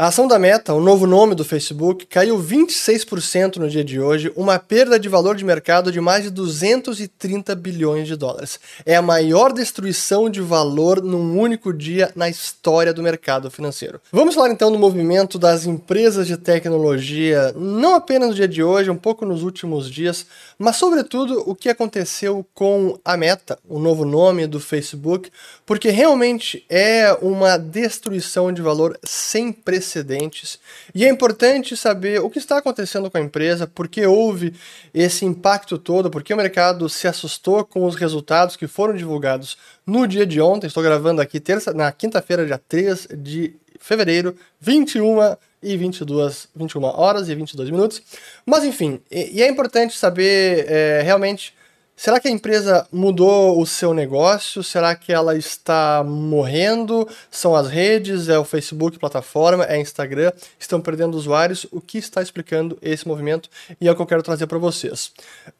A 0.00 0.06
ação 0.06 0.28
da 0.28 0.38
Meta, 0.38 0.72
o 0.74 0.80
novo 0.80 1.08
nome 1.08 1.34
do 1.34 1.44
Facebook, 1.44 2.06
caiu 2.06 2.38
26% 2.38 3.56
no 3.56 3.68
dia 3.68 3.82
de 3.82 3.98
hoje, 3.98 4.32
uma 4.36 4.56
perda 4.56 4.96
de 4.96 5.08
valor 5.08 5.34
de 5.34 5.44
mercado 5.44 5.90
de 5.90 6.00
mais 6.00 6.22
de 6.22 6.30
230 6.30 7.52
bilhões 7.56 8.06
de 8.06 8.14
dólares. 8.14 8.60
É 8.86 8.94
a 8.94 9.02
maior 9.02 9.52
destruição 9.52 10.30
de 10.30 10.40
valor 10.40 11.02
num 11.02 11.36
único 11.36 11.72
dia 11.72 12.12
na 12.14 12.28
história 12.28 12.94
do 12.94 13.02
mercado 13.02 13.50
financeiro. 13.50 14.00
Vamos 14.12 14.36
falar 14.36 14.52
então 14.52 14.70
do 14.70 14.78
movimento 14.78 15.36
das 15.36 15.66
empresas 15.66 16.28
de 16.28 16.36
tecnologia, 16.36 17.52
não 17.56 17.96
apenas 17.96 18.28
no 18.28 18.34
dia 18.36 18.46
de 18.46 18.62
hoje, 18.62 18.90
um 18.90 18.96
pouco 18.96 19.26
nos 19.26 19.42
últimos 19.42 19.90
dias, 19.90 20.24
mas 20.56 20.76
sobretudo 20.76 21.42
o 21.44 21.56
que 21.56 21.68
aconteceu 21.68 22.46
com 22.54 22.96
a 23.04 23.16
Meta, 23.16 23.58
o 23.68 23.80
novo 23.80 24.04
nome 24.04 24.46
do 24.46 24.60
Facebook, 24.60 25.28
porque 25.66 25.90
realmente 25.90 26.64
é 26.70 27.12
uma 27.20 27.56
destruição 27.56 28.52
de 28.52 28.62
valor 28.62 28.96
sem 29.02 29.50
precedentes 29.50 29.87
precedentes. 29.88 30.58
E 30.94 31.04
é 31.04 31.08
importante 31.08 31.76
saber 31.76 32.20
o 32.20 32.28
que 32.28 32.38
está 32.38 32.58
acontecendo 32.58 33.10
com 33.10 33.16
a 33.16 33.20
empresa, 33.20 33.66
por 33.66 33.88
que 33.88 34.06
houve 34.06 34.54
esse 34.92 35.24
impacto 35.24 35.78
todo, 35.78 36.10
porque 36.10 36.34
o 36.34 36.36
mercado 36.36 36.88
se 36.88 37.08
assustou 37.08 37.64
com 37.64 37.84
os 37.84 37.94
resultados 37.94 38.56
que 38.56 38.66
foram 38.66 38.94
divulgados 38.94 39.56
no 39.86 40.06
dia 40.06 40.26
de 40.26 40.40
ontem. 40.40 40.66
Estou 40.66 40.82
gravando 40.82 41.20
aqui 41.20 41.40
terça, 41.40 41.72
na 41.72 41.90
quinta-feira, 41.90 42.44
dia 42.44 42.60
3 42.68 43.08
de 43.16 43.54
fevereiro, 43.80 44.36
21 44.60 45.36
e 45.62 45.76
22, 45.76 46.48
21 46.54 46.84
horas 46.84 47.28
e 47.28 47.34
22 47.34 47.70
minutos. 47.70 48.02
Mas 48.44 48.64
enfim, 48.64 49.00
e, 49.10 49.38
e 49.38 49.42
é 49.42 49.48
importante 49.48 49.96
saber 49.96 50.66
é, 50.68 51.02
realmente 51.02 51.54
Será 52.00 52.20
que 52.20 52.28
a 52.28 52.30
empresa 52.30 52.86
mudou 52.92 53.60
o 53.60 53.66
seu 53.66 53.92
negócio? 53.92 54.62
Será 54.62 54.94
que 54.94 55.12
ela 55.12 55.36
está 55.36 56.04
morrendo? 56.04 57.08
São 57.28 57.56
as 57.56 57.66
redes? 57.66 58.28
É 58.28 58.38
o 58.38 58.44
Facebook, 58.44 59.00
plataforma? 59.00 59.64
É 59.64 59.80
Instagram? 59.80 60.30
Estão 60.60 60.80
perdendo 60.80 61.16
usuários? 61.16 61.66
O 61.72 61.80
que 61.80 61.98
está 61.98 62.22
explicando 62.22 62.78
esse 62.80 63.06
movimento? 63.08 63.50
E 63.80 63.88
é 63.88 63.90
o 63.90 63.96
que 63.96 64.00
eu 64.00 64.06
quero 64.06 64.22
trazer 64.22 64.46
para 64.46 64.58
vocês. 64.58 65.10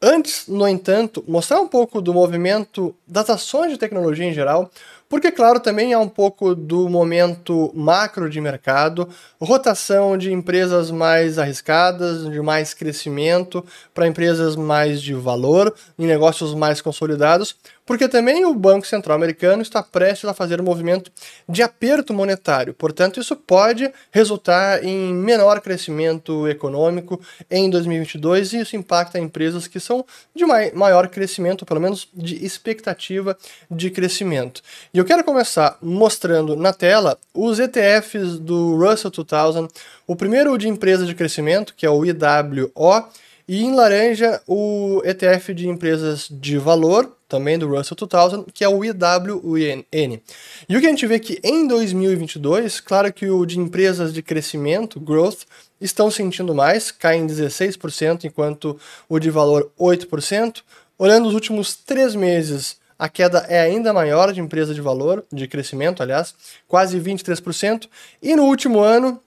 Antes, 0.00 0.46
no 0.46 0.68
entanto, 0.68 1.24
mostrar 1.26 1.60
um 1.60 1.66
pouco 1.66 2.00
do 2.00 2.14
movimento 2.14 2.94
das 3.04 3.28
ações 3.28 3.72
de 3.72 3.76
tecnologia 3.76 4.24
em 4.24 4.32
geral, 4.32 4.70
porque, 5.08 5.32
claro, 5.32 5.58
também 5.58 5.94
há 5.94 5.98
um 5.98 6.08
pouco 6.08 6.54
do 6.54 6.88
momento 6.88 7.72
macro 7.74 8.28
de 8.28 8.40
mercado, 8.40 9.08
rotação 9.40 10.18
de 10.18 10.32
empresas 10.32 10.90
mais 10.90 11.38
arriscadas, 11.38 12.30
de 12.30 12.40
mais 12.42 12.74
crescimento, 12.74 13.64
para 13.94 14.06
empresas 14.06 14.54
mais 14.54 15.00
de 15.00 15.14
valor, 15.14 15.74
em 15.98 16.06
negócios 16.06 16.54
mais 16.54 16.80
consolidados, 16.82 17.56
porque 17.88 18.06
também 18.06 18.44
o 18.44 18.54
Banco 18.54 18.86
Central 18.86 19.16
americano 19.16 19.62
está 19.62 19.82
prestes 19.82 20.28
a 20.28 20.34
fazer 20.34 20.60
um 20.60 20.64
movimento 20.64 21.10
de 21.48 21.62
aperto 21.62 22.12
monetário. 22.12 22.74
Portanto, 22.74 23.18
isso 23.18 23.34
pode 23.34 23.90
resultar 24.10 24.84
em 24.84 25.14
menor 25.14 25.58
crescimento 25.62 26.46
econômico 26.46 27.18
em 27.50 27.70
2022 27.70 28.52
e 28.52 28.60
isso 28.60 28.76
impacta 28.76 29.18
empresas 29.18 29.66
que 29.66 29.80
são 29.80 30.04
de 30.34 30.44
maior 30.74 31.08
crescimento, 31.08 31.64
pelo 31.64 31.80
menos 31.80 32.06
de 32.12 32.44
expectativa 32.44 33.34
de 33.70 33.90
crescimento. 33.90 34.60
E 34.92 34.98
eu 34.98 35.04
quero 35.06 35.24
começar 35.24 35.78
mostrando 35.80 36.54
na 36.54 36.74
tela 36.74 37.16
os 37.32 37.58
ETFs 37.58 38.38
do 38.38 38.76
Russell 38.76 39.10
2000, 39.10 39.66
o 40.06 40.14
primeiro 40.14 40.58
de 40.58 40.68
empresa 40.68 41.06
de 41.06 41.14
crescimento, 41.14 41.72
que 41.74 41.86
é 41.86 41.90
o 41.90 42.04
IWO, 42.04 43.08
e 43.48 43.64
em 43.64 43.74
laranja 43.74 44.42
o 44.46 45.00
ETF 45.04 45.54
de 45.54 45.66
empresas 45.66 46.28
de 46.30 46.58
valor, 46.58 47.16
também 47.26 47.58
do 47.58 47.66
Russell 47.66 47.96
2000, 47.96 48.46
que 48.52 48.62
é 48.62 48.68
o 48.68 48.84
IWN. 48.84 50.20
E 50.68 50.76
o 50.76 50.80
que 50.80 50.86
a 50.86 50.90
gente 50.90 51.06
vê 51.06 51.18
que 51.18 51.40
em 51.42 51.66
2022, 51.66 52.80
claro 52.80 53.10
que 53.12 53.30
o 53.30 53.46
de 53.46 53.58
empresas 53.58 54.12
de 54.12 54.22
crescimento, 54.22 55.00
growth, 55.00 55.40
estão 55.80 56.10
sentindo 56.10 56.54
mais, 56.54 56.90
caem 56.90 57.26
16%, 57.26 58.24
enquanto 58.24 58.78
o 59.08 59.18
de 59.18 59.30
valor 59.30 59.70
8%. 59.80 60.62
Olhando 60.98 61.28
os 61.28 61.34
últimos 61.34 61.74
três 61.74 62.14
meses, 62.14 62.76
a 62.98 63.08
queda 63.08 63.46
é 63.48 63.60
ainda 63.60 63.92
maior 63.92 64.32
de 64.32 64.40
empresa 64.40 64.74
de 64.74 64.80
valor, 64.80 65.24
de 65.32 65.46
crescimento, 65.46 66.02
aliás, 66.02 66.34
quase 66.66 66.98
23%. 66.98 67.88
E 68.20 68.34
no 68.34 68.44
último 68.44 68.80
ano, 68.80 69.20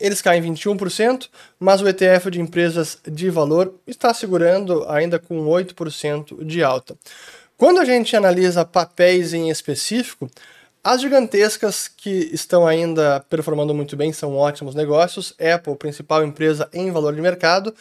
eles 0.00 0.20
caem 0.20 0.42
21%, 0.42 1.28
mas 1.58 1.80
o 1.80 1.88
ETF 1.88 2.30
de 2.30 2.40
empresas 2.40 2.98
de 3.06 3.30
valor 3.30 3.74
está 3.86 4.12
segurando 4.12 4.84
ainda 4.88 5.18
com 5.18 5.46
8% 5.46 6.44
de 6.44 6.62
alta. 6.62 6.96
Quando 7.56 7.80
a 7.80 7.84
gente 7.84 8.14
analisa 8.14 8.64
papéis 8.64 9.32
em 9.32 9.50
específico, 9.50 10.30
as 10.84 11.00
gigantescas 11.00 11.88
que 11.88 12.30
estão 12.32 12.66
ainda 12.66 13.24
performando 13.28 13.74
muito 13.74 13.96
bem 13.96 14.12
são 14.12 14.36
ótimos 14.36 14.74
negócios. 14.74 15.34
Apple, 15.38 15.74
principal 15.76 16.24
empresa 16.24 16.68
em 16.72 16.90
valor 16.90 17.14
de 17.14 17.20
mercado, 17.20 17.74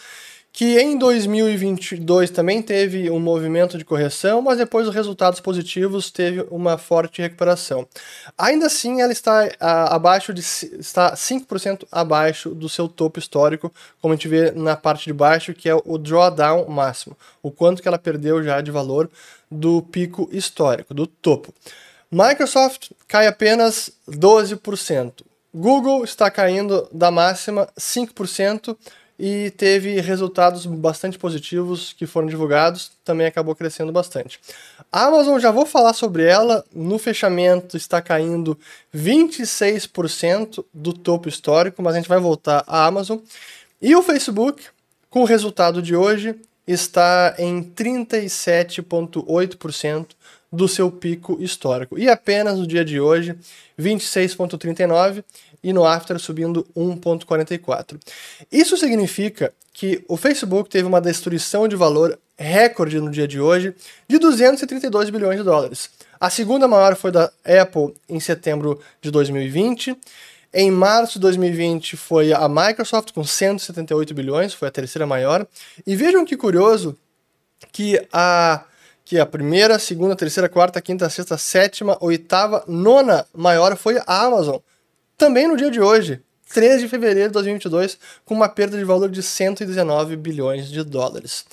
que 0.58 0.80
em 0.80 0.98
2022 0.98 2.32
também 2.32 2.64
teve 2.64 3.12
um 3.12 3.20
movimento 3.20 3.78
de 3.78 3.86
correção, 3.86 4.42
mas 4.42 4.58
depois 4.58 4.88
os 4.88 4.96
resultados 4.96 5.40
positivos 5.40 6.10
teve 6.10 6.48
uma 6.50 6.80
forte 6.80 7.22
recuperação. 7.22 7.88
Ainda 8.36 8.66
assim, 8.66 9.00
ela 9.00 9.12
está 9.12 9.52
abaixo 9.60 10.34
de 10.34 10.42
está 10.42 11.14
5% 11.14 11.86
abaixo 11.92 12.56
do 12.56 12.68
seu 12.68 12.88
topo 12.88 13.20
histórico, 13.20 13.72
como 14.02 14.16
a 14.16 14.18
gente 14.18 14.28
vê 14.28 14.50
na 14.50 14.76
parte 14.76 15.06
de 15.06 15.14
baixo, 15.14 15.54
que 15.54 15.70
é 15.70 15.76
o 15.76 15.96
drawdown 15.96 16.68
máximo, 16.68 17.16
o 17.44 17.52
quanto 17.52 17.80
que 17.80 17.88
ela 17.88 18.00
perdeu 18.00 18.44
já 18.44 18.60
de 18.60 18.72
valor 18.72 19.12
do 19.52 19.84
pico 19.84 20.28
histórico, 20.32 20.92
do 20.92 21.06
topo. 21.06 21.54
Microsoft 22.12 22.90
cai 23.08 23.28
apenas 23.28 23.92
12%. 24.10 25.24
Google 25.54 26.04
está 26.04 26.32
caindo 26.32 26.88
da 26.92 27.12
máxima 27.12 27.70
5%, 27.80 28.76
e 29.20 29.50
teve 29.52 30.00
resultados 30.00 30.66
bastante 30.66 31.18
positivos 31.18 31.94
que 31.94 32.06
foram 32.06 32.28
divulgados, 32.28 32.92
também 33.04 33.26
acabou 33.26 33.56
crescendo 33.56 33.92
bastante. 33.92 34.40
A 34.92 35.06
Amazon, 35.06 35.40
já 35.40 35.50
vou 35.50 35.66
falar 35.66 35.94
sobre 35.94 36.24
ela, 36.24 36.64
no 36.74 37.00
fechamento 37.00 37.76
está 37.76 38.02
caindo 38.02 38.58
26% 38.96 40.64
do 40.74 40.94
topo 40.94 41.28
histórico, 41.28 41.82
mas 41.82 41.96
a 41.96 41.98
gente 41.98 42.10
vai 42.10 42.20
voltar 42.20 42.64
à 42.68 42.86
Amazon. 42.86 43.18
E 43.82 43.96
o 43.96 44.04
Facebook, 44.04 44.64
com 45.10 45.22
o 45.22 45.26
resultado 45.26 45.82
de 45.82 45.96
hoje, 45.96 46.36
está 46.68 47.34
em 47.40 47.64
37,8% 47.64 50.10
do 50.58 50.68
seu 50.68 50.92
pico 50.92 51.38
histórico. 51.40 51.98
E 51.98 52.10
apenas 52.10 52.58
no 52.58 52.66
dia 52.66 52.84
de 52.84 53.00
hoje, 53.00 53.36
26,39% 53.80 55.24
e 55.64 55.72
no 55.72 55.86
after 55.86 56.20
subindo 56.20 56.66
1,44. 56.76 58.00
Isso 58.52 58.76
significa 58.76 59.54
que 59.72 60.04
o 60.08 60.18
Facebook 60.18 60.70
teve 60.70 60.88
uma 60.88 61.00
destruição 61.00 61.68
de 61.68 61.76
valor 61.76 62.18
recorde 62.36 63.00
no 63.00 63.12
dia 63.12 63.28
de 63.28 63.40
hoje 63.40 63.76
de 64.08 64.18
232 64.18 65.10
bilhões 65.10 65.38
de 65.38 65.44
dólares. 65.44 65.90
A 66.20 66.30
segunda 66.30 66.68
maior 66.68 66.96
foi 66.96 67.12
da 67.12 67.32
Apple 67.46 67.94
em 68.10 68.20
setembro 68.20 68.80
de 69.02 69.12
2020. 69.12 69.96
Em 70.54 70.72
março 70.72 71.14
de 71.14 71.20
2020 71.20 71.96
foi 71.96 72.34
a 72.34 72.48
Microsoft 72.50 73.12
com 73.12 73.24
178 73.24 74.14
bilhões, 74.14 74.54
foi 74.54 74.68
a 74.68 74.72
terceira 74.72 75.06
maior. 75.06 75.46
E 75.86 75.96
vejam 75.96 76.26
que 76.26 76.36
curioso 76.36 76.98
que 77.72 78.02
a 78.12 78.64
que 79.08 79.18
a 79.18 79.26
primeira, 79.26 79.80
segunda, 79.80 80.18
terceira, 80.18 80.50
quarta, 80.50 80.82
quinta, 80.82 81.10
sexta, 81.10 81.38
sétima, 81.38 81.98
oitava, 82.02 82.66
nona 82.68 83.26
maior 83.34 83.78
foi 83.78 83.98
a 84.06 84.26
Amazon, 84.26 84.58
também 85.18 85.48
no 85.48 85.56
dia 85.56 85.72
de 85.72 85.80
hoje, 85.80 86.22
3 86.54 86.82
de 86.82 86.90
fevereiro 86.90 87.30
de 87.30 87.34
2022, 87.36 87.98
com 88.26 88.34
uma 88.34 88.50
perda 88.50 88.78
de 88.78 88.84
valor 88.84 89.10
de 89.10 89.24
119 89.24 90.18
bilhões 90.18 90.68
de 90.68 90.84
dólares. 90.84 91.46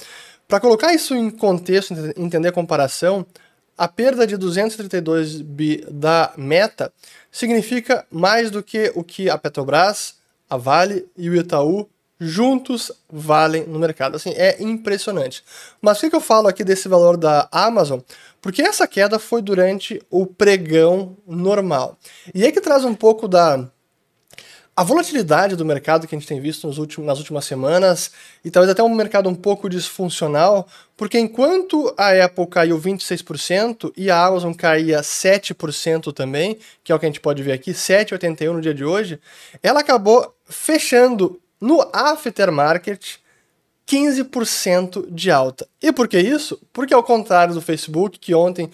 Para 0.49 0.58
colocar 0.58 0.93
isso 0.93 1.14
em 1.14 1.31
contexto, 1.31 1.94
entender 2.17 2.49
a 2.49 2.52
comparação, 2.52 3.25
a 3.79 3.87
perda 3.87 4.26
de 4.26 4.37
232 4.37 5.40
bi 5.40 5.87
da 5.88 6.32
Meta 6.37 6.93
significa 7.31 8.05
mais 8.11 8.50
do 8.50 8.64
que 8.64 8.90
o 8.96 9.05
que 9.05 9.31
a 9.31 9.38
Petrobras, 9.38 10.17
a 10.50 10.56
Vale 10.56 11.06
e 11.17 11.31
o 11.31 11.37
Itaú 11.37 11.88
juntos 12.20 12.93
valem 13.11 13.66
no 13.66 13.78
mercado. 13.78 14.16
Assim, 14.16 14.32
é 14.37 14.62
impressionante. 14.62 15.44
Mas 15.81 16.02
o 16.02 16.08
que 16.08 16.16
eu 16.16 16.20
falo 16.20 16.49
aqui 16.49 16.64
desse 16.64 16.88
valor 16.88 17.16
da 17.16 17.49
Amazon? 17.50 18.00
Porque 18.40 18.62
essa 18.62 18.87
queda 18.87 19.19
foi 19.19 19.43
durante 19.43 20.00
o 20.11 20.26
pregão 20.26 21.16
normal. 21.26 21.99
E 22.34 22.44
aí 22.44 22.52
que 22.52 22.61
traz 22.61 22.84
um 22.84 22.94
pouco 22.94 23.26
da 23.26 23.69
a 24.76 24.82
volatilidade 24.82 25.55
do 25.55 25.64
mercado 25.64 26.06
que 26.06 26.16
a 26.16 26.19
gente 26.19 26.26
tem 26.26 26.40
visto 26.40 26.66
últimos, 26.66 27.06
nas 27.06 27.19
últimas 27.19 27.44
semanas, 27.44 28.11
e 28.44 28.50
talvez 28.50 28.70
até 28.72 28.82
um 28.82 28.93
mercado 28.93 29.28
um 29.28 29.34
pouco 29.34 29.69
disfuncional, 29.69 30.67
porque 30.96 31.17
enquanto 31.17 31.94
a 31.96 32.25
Apple 32.25 32.46
caiu 32.49 32.76
26% 32.76 33.93
e 33.96 34.10
a 34.10 34.25
Amazon 34.25 34.52
caía 34.52 35.00
7% 35.00 36.12
também, 36.12 36.58
que 36.82 36.90
é 36.90 36.94
o 36.94 36.99
que 36.99 37.06
a 37.06 37.08
gente 37.08 37.20
pode 37.20 37.40
ver 37.40 37.52
aqui, 37.52 37.70
7,81 37.70 38.52
no 38.52 38.60
dia 38.60 38.75
de 38.75 38.84
hoje, 38.84 39.20
ela 39.62 39.78
acabou 39.78 40.34
fechando 40.44 41.40
no 41.61 41.81
aftermarket 41.93 43.19
15% 43.87 45.11
de 45.11 45.31
alta. 45.31 45.69
E 45.83 45.93
por 45.93 46.09
que 46.09 46.19
isso? 46.19 46.59
Porque 46.73 46.95
ao 46.95 47.03
contrário 47.03 47.53
do 47.53 47.61
Facebook, 47.61 48.19
que 48.19 48.35
ontem 48.35 48.71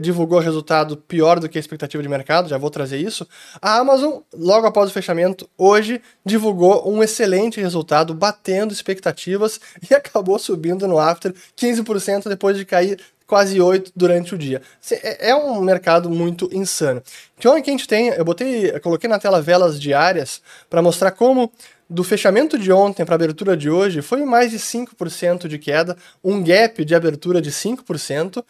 divulgou 0.00 0.38
resultado 0.38 0.96
pior 0.96 1.40
do 1.40 1.48
que 1.48 1.56
a 1.56 1.60
expectativa 1.60 2.02
de 2.02 2.08
mercado, 2.08 2.48
já 2.48 2.58
vou 2.58 2.70
trazer 2.70 2.98
isso, 2.98 3.26
a 3.60 3.78
Amazon, 3.78 4.18
logo 4.34 4.66
após 4.66 4.90
o 4.90 4.92
fechamento, 4.92 5.48
hoje 5.56 6.02
divulgou 6.24 6.90
um 6.90 7.02
excelente 7.02 7.60
resultado, 7.60 8.12
batendo 8.12 8.72
expectativas 8.72 9.58
e 9.90 9.94
acabou 9.94 10.38
subindo 10.38 10.86
no 10.86 10.98
after 10.98 11.34
15% 11.56 12.28
depois 12.28 12.56
de 12.56 12.66
cair 12.66 13.00
quase 13.26 13.60
8 13.60 13.92
durante 13.94 14.34
o 14.34 14.38
dia. 14.38 14.60
É, 14.90 15.30
é 15.30 15.34
um 15.34 15.60
mercado 15.62 16.10
muito 16.10 16.50
insano. 16.52 17.00
Então 17.38 17.56
aqui 17.56 17.70
a 17.70 17.72
gente 17.72 17.86
tem, 17.86 18.08
eu 18.08 18.24
botei, 18.24 18.72
eu 18.72 18.80
coloquei 18.80 19.08
na 19.08 19.20
tela 19.20 19.40
velas 19.40 19.80
diárias 19.80 20.42
para 20.68 20.82
mostrar 20.82 21.12
como 21.12 21.50
do 21.90 22.04
fechamento 22.04 22.56
de 22.56 22.70
ontem 22.70 23.04
para 23.04 23.14
a 23.14 23.16
abertura 23.16 23.56
de 23.56 23.68
hoje 23.68 24.00
foi 24.00 24.24
mais 24.24 24.52
de 24.52 24.58
5% 24.58 25.48
de 25.48 25.58
queda, 25.58 25.96
um 26.22 26.42
gap 26.42 26.84
de 26.84 26.94
abertura 26.94 27.42
de 27.42 27.50
5%. 27.50 28.44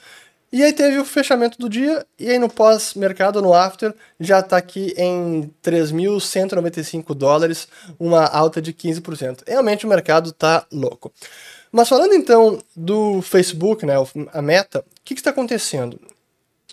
E 0.53 0.63
aí 0.63 0.73
teve 0.73 0.99
o 0.99 1.05
fechamento 1.05 1.57
do 1.59 1.69
dia, 1.69 2.05
e 2.19 2.29
aí 2.29 2.39
no 2.39 2.51
pós-mercado, 2.51 3.41
no 3.41 3.55
after, 3.55 3.95
já 4.19 4.41
está 4.41 4.57
aqui 4.57 4.93
em 4.97 5.51
3.195 5.63 7.15
dólares, 7.15 7.69
uma 7.99 8.27
alta 8.27 8.61
de 8.61 8.75
15%. 8.75 9.45
Realmente 9.47 9.87
o 9.87 9.89
mercado 9.89 10.31
está 10.31 10.67
louco. 10.71 11.11
Mas 11.73 11.89
falando 11.89 12.15
então 12.15 12.59
do 12.77 13.23
Facebook, 13.23 13.87
né, 13.87 13.95
a 14.33 14.43
meta, 14.43 14.81
o 14.81 14.85
que 15.05 15.15
está 15.15 15.31
acontecendo? 15.31 15.99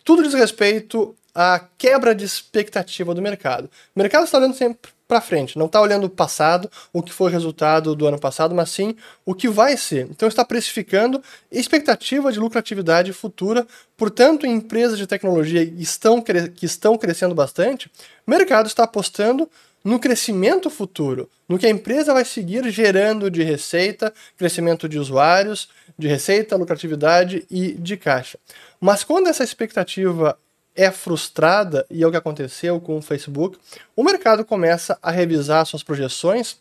Tudo 0.03 0.23
diz 0.23 0.33
respeito 0.33 1.15
à 1.39 1.63
quebra 1.77 2.15
de 2.15 2.25
expectativa 2.25 3.13
do 3.13 3.21
mercado. 3.21 3.69
O 3.95 3.99
mercado 3.99 4.25
está 4.25 4.39
olhando 4.39 4.55
sempre 4.55 4.89
para 5.07 5.21
frente. 5.21 5.55
Não 5.55 5.67
está 5.67 5.79
olhando 5.79 6.05
o 6.05 6.09
passado, 6.09 6.67
o 6.91 7.03
que 7.03 7.13
foi 7.13 7.29
o 7.29 7.31
resultado 7.31 7.95
do 7.95 8.07
ano 8.07 8.19
passado, 8.19 8.55
mas 8.55 8.71
sim 8.71 8.95
o 9.23 9.35
que 9.35 9.47
vai 9.47 9.77
ser. 9.77 10.07
Então 10.09 10.27
está 10.27 10.43
precificando 10.43 11.21
expectativa 11.51 12.31
de 12.31 12.39
lucratividade 12.39 13.13
futura. 13.13 13.67
Portanto, 13.95 14.47
empresas 14.47 14.97
de 14.97 15.05
tecnologia 15.05 15.61
estão 15.61 16.23
que 16.23 16.65
estão 16.65 16.97
crescendo 16.97 17.35
bastante, 17.35 17.87
o 18.25 18.31
mercado 18.31 18.65
está 18.65 18.85
apostando 18.85 19.47
no 19.83 19.99
crescimento 19.99 20.71
futuro, 20.71 21.29
no 21.47 21.59
que 21.59 21.67
a 21.67 21.69
empresa 21.69 22.13
vai 22.13 22.25
seguir 22.25 22.67
gerando 22.71 23.29
de 23.29 23.43
receita, 23.43 24.11
crescimento 24.35 24.89
de 24.89 24.97
usuários, 24.97 25.69
de 25.97 26.07
receita, 26.07 26.57
lucratividade 26.57 27.45
e 27.49 27.73
de 27.73 27.95
caixa. 27.95 28.39
Mas 28.81 29.03
quando 29.03 29.27
essa 29.27 29.43
expectativa 29.43 30.37
é 30.77 30.91
frustrada, 30.91 31.85
e 31.89 32.03
é 32.03 32.07
o 32.07 32.11
que 32.11 32.17
aconteceu 32.17 32.79
com 32.79 32.97
o 32.97 33.01
Facebook, 33.01 33.57
o 33.95 34.03
mercado 34.03 34.45
começa 34.45 34.97
a 35.01 35.09
revisar 35.09 35.65
suas 35.65 35.81
projeções, 35.81 36.57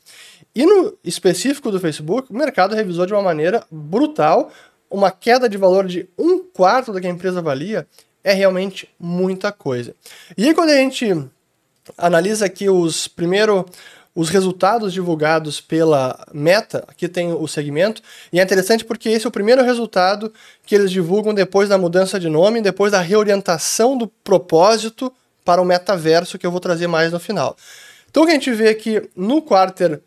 e 0.54 0.64
no 0.64 0.96
específico 1.04 1.70
do 1.70 1.78
Facebook, 1.78 2.32
o 2.32 2.36
mercado 2.36 2.74
revisou 2.74 3.04
de 3.04 3.12
uma 3.12 3.22
maneira 3.22 3.62
brutal, 3.70 4.50
uma 4.90 5.10
queda 5.10 5.48
de 5.48 5.58
valor 5.58 5.86
de 5.86 6.08
um 6.18 6.38
quarto 6.38 6.92
do 6.92 7.00
que 7.00 7.06
a 7.06 7.10
empresa 7.10 7.42
valia, 7.42 7.86
é 8.24 8.32
realmente 8.32 8.88
muita 8.98 9.52
coisa. 9.52 9.94
E 10.36 10.48
aí 10.48 10.54
quando 10.54 10.70
a 10.70 10.76
gente 10.76 11.06
analisa 11.96 12.46
aqui 12.46 12.68
os 12.68 13.06
primeiro 13.06 13.66
os 14.16 14.30
resultados 14.30 14.94
divulgados 14.94 15.60
pela 15.60 16.26
Meta, 16.32 16.82
aqui 16.88 17.06
tem 17.06 17.34
o 17.34 17.46
segmento, 17.46 18.00
e 18.32 18.40
é 18.40 18.42
interessante 18.42 18.82
porque 18.82 19.10
esse 19.10 19.26
é 19.26 19.28
o 19.28 19.32
primeiro 19.32 19.62
resultado 19.62 20.32
que 20.64 20.74
eles 20.74 20.90
divulgam 20.90 21.34
depois 21.34 21.68
da 21.68 21.76
mudança 21.76 22.18
de 22.18 22.30
nome, 22.30 22.62
depois 22.62 22.92
da 22.92 23.00
reorientação 23.02 23.96
do 23.96 24.08
propósito 24.08 25.12
para 25.44 25.60
o 25.60 25.66
metaverso, 25.66 26.38
que 26.38 26.46
eu 26.46 26.50
vou 26.50 26.60
trazer 26.60 26.86
mais 26.86 27.12
no 27.12 27.20
final. 27.20 27.54
Então 28.10 28.22
o 28.22 28.26
que 28.26 28.32
a 28.32 28.34
gente 28.34 28.50
vê 28.52 28.70
aqui 28.70 29.06
no 29.14 29.42
quarter, 29.42 30.00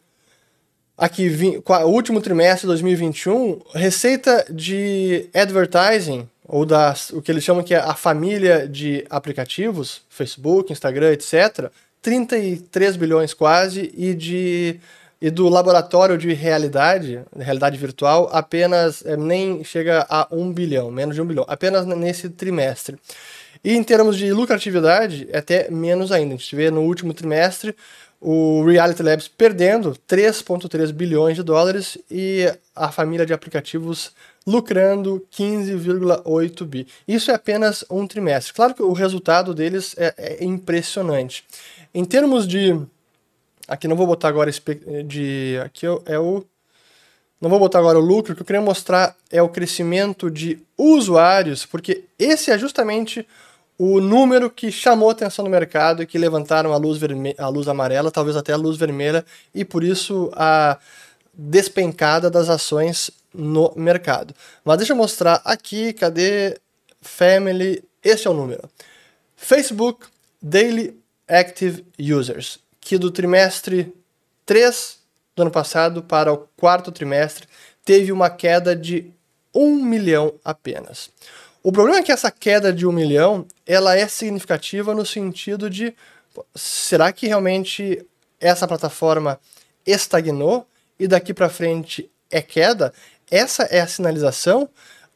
aqui, 0.97 1.61
último 1.85 2.19
trimestre 2.19 2.61
de 2.61 2.67
2021, 2.67 3.61
receita 3.75 4.43
de 4.49 5.29
advertising, 5.35 6.27
ou 6.47 6.65
da, 6.65 6.95
o 7.13 7.21
que 7.21 7.31
eles 7.31 7.43
chamam 7.43 7.63
que 7.63 7.75
é 7.75 7.77
a 7.77 7.93
família 7.93 8.67
de 8.67 9.05
aplicativos, 9.07 10.01
Facebook, 10.09 10.73
Instagram, 10.73 11.11
etc., 11.11 11.69
33 12.01 12.95
bilhões 12.95 13.33
quase, 13.33 13.91
e 13.95 14.13
de 14.13 14.79
e 15.21 15.29
do 15.29 15.49
laboratório 15.49 16.17
de 16.17 16.31
realidade, 16.33 17.21
realidade 17.37 17.77
virtual, 17.77 18.29
apenas 18.31 19.05
é, 19.05 19.17
nem 19.17 19.63
chega 19.65 20.05
a 20.09 20.27
um 20.31 20.51
bilhão, 20.51 20.89
menos 20.89 21.13
de 21.13 21.21
um 21.21 21.25
bilhão, 21.25 21.45
apenas 21.47 21.85
nesse 21.85 22.29
trimestre. 22.29 22.97
E 23.61 23.75
em 23.75 23.83
termos 23.83 24.17
de 24.17 24.31
lucratividade, 24.31 25.27
é 25.31 25.39
até 25.39 25.69
menos 25.69 26.11
ainda. 26.13 26.33
A 26.33 26.37
gente 26.37 26.55
vê 26.55 26.71
no 26.71 26.81
último 26.81 27.13
trimestre 27.13 27.75
o 28.21 28.63
Reality 28.63 29.03
Labs 29.03 29.27
perdendo 29.27 29.95
3,3 30.07 30.91
bilhões 30.93 31.35
de 31.35 31.43
dólares 31.43 31.97
e 32.09 32.45
a 32.75 32.91
família 32.91 33.25
de 33.25 33.33
aplicativos 33.33 34.13
lucrando 34.47 35.25
15,8 35.31 36.65
bi. 36.65 36.87
Isso 37.07 37.31
é 37.31 37.33
apenas 37.33 37.83
um 37.89 38.07
trimestre. 38.07 38.53
Claro 38.53 38.73
que 38.73 38.81
o 38.81 38.93
resultado 38.93 39.53
deles 39.53 39.95
é, 39.97 40.13
é 40.17 40.43
impressionante. 40.43 41.43
Em 41.93 42.05
termos 42.05 42.47
de. 42.47 42.79
Aqui 43.67 43.87
não 43.87 43.95
vou 43.95 44.07
botar 44.07 44.27
agora 44.27 44.51
de. 45.05 45.59
Aqui 45.63 45.85
é 46.05 46.19
o. 46.19 46.43
Não 47.41 47.49
vou 47.49 47.59
botar 47.59 47.79
agora 47.79 47.97
o 47.97 48.01
lucro, 48.01 48.33
o 48.33 48.35
que 48.35 48.41
eu 48.41 48.45
queria 48.45 48.61
mostrar 48.61 49.15
é 49.31 49.41
o 49.41 49.47
crescimento 49.47 50.29
de 50.29 50.59
usuários, 50.77 51.65
porque 51.65 52.03
esse 52.17 52.51
é 52.51 52.57
justamente 52.57 53.25
o 53.77 54.01
número 54.01 54.49
que 54.49 54.69
chamou 54.69 55.09
atenção 55.09 55.45
no 55.45 55.49
mercado 55.49 56.03
e 56.03 56.05
que 56.05 56.17
levantaram 56.17 56.73
a 56.73 56.77
luz, 56.77 56.97
vermelha, 56.97 57.35
a 57.37 57.47
luz 57.47 57.69
amarela, 57.69 58.11
talvez 58.11 58.35
até 58.35 58.51
a 58.51 58.57
luz 58.57 58.75
vermelha, 58.75 59.25
e 59.55 59.63
por 59.63 59.85
isso 59.85 60.29
a 60.33 60.77
despencada 61.33 62.29
das 62.29 62.49
ações 62.49 63.09
no 63.33 63.71
mercado. 63.73 64.35
Mas 64.65 64.79
deixa 64.79 64.91
eu 64.91 64.97
mostrar 64.97 65.41
aqui, 65.45 65.93
cadê 65.93 66.59
Family? 67.01 67.81
Esse 68.03 68.27
é 68.27 68.29
o 68.29 68.33
número. 68.33 68.69
Facebook 69.37 70.07
Daily 70.41 70.98
Active 71.29 71.85
Users, 71.99 72.59
que 72.81 72.97
do 72.97 73.11
trimestre 73.11 73.93
3 74.45 74.97
do 75.35 75.43
ano 75.43 75.51
passado 75.51 76.01
para 76.01 76.33
o 76.33 76.47
quarto 76.57 76.91
trimestre 76.91 77.47
teve 77.85 78.11
uma 78.11 78.29
queda 78.29 78.75
de 78.75 79.11
1 79.53 79.83
milhão 79.83 80.33
apenas. 80.43 81.11
O 81.61 81.71
problema 81.71 81.99
é 81.99 82.03
que 82.03 82.11
essa 82.11 82.31
queda 82.31 82.73
de 82.73 82.87
1 82.87 82.91
milhão 82.91 83.45
ela 83.65 83.95
é 83.95 84.07
significativa 84.07 84.95
no 84.95 85.05
sentido 85.05 85.69
de 85.69 85.93
será 86.55 87.11
que 87.11 87.27
realmente 87.27 88.05
essa 88.39 88.67
plataforma 88.67 89.39
estagnou 89.85 90.67
e 90.99 91.07
daqui 91.07 91.33
para 91.33 91.49
frente 91.49 92.09
é 92.31 92.41
queda? 92.41 92.93
Essa 93.29 93.63
é 93.63 93.81
a 93.81 93.87
sinalização 93.87 94.69